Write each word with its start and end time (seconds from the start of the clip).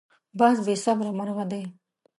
باز 0.39 0.57
بې 0.65 0.75
صبره 0.83 1.11
مرغه 1.17 1.45
دی 1.51 1.63